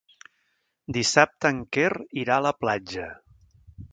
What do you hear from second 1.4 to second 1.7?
en